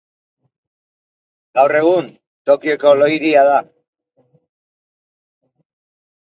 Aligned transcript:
Gaur 1.59 1.73
egun 1.79 2.07
Tokioko 2.51 2.95
lo-hiria 3.03 3.45
da. 3.51 3.61